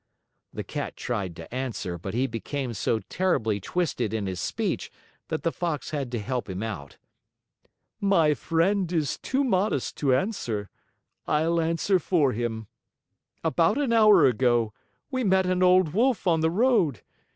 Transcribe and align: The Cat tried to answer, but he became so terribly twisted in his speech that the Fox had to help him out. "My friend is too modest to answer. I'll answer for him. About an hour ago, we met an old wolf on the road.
The 0.51 0.63
Cat 0.63 0.95
tried 0.97 1.35
to 1.35 1.53
answer, 1.53 1.99
but 1.99 2.15
he 2.15 2.25
became 2.25 2.73
so 2.73 3.01
terribly 3.01 3.59
twisted 3.59 4.15
in 4.15 4.25
his 4.25 4.39
speech 4.39 4.91
that 5.27 5.43
the 5.43 5.51
Fox 5.51 5.91
had 5.91 6.11
to 6.13 6.19
help 6.19 6.49
him 6.49 6.63
out. 6.63 6.97
"My 7.99 8.33
friend 8.33 8.91
is 8.91 9.19
too 9.19 9.43
modest 9.43 9.97
to 9.97 10.15
answer. 10.15 10.71
I'll 11.27 11.61
answer 11.61 11.99
for 11.99 12.31
him. 12.31 12.65
About 13.43 13.77
an 13.77 13.93
hour 13.93 14.25
ago, 14.25 14.73
we 15.11 15.23
met 15.23 15.45
an 15.45 15.61
old 15.61 15.93
wolf 15.93 16.25
on 16.25 16.41
the 16.41 16.49
road. 16.49 17.03